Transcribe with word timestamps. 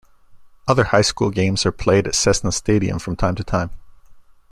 Other 0.67 0.85
high 0.85 1.03
school 1.03 1.29
games 1.29 1.63
are 1.63 1.71
played 1.71 2.07
at 2.07 2.15
Cessna 2.15 2.51
Stadium 2.51 2.97
from 2.97 3.15
time 3.15 3.35
to 3.35 3.43
time. 3.43 3.69